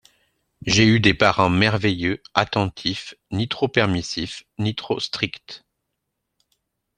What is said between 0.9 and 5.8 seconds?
des parents merveilleux, attentifs, ni trop permissifs, ni trop stricts.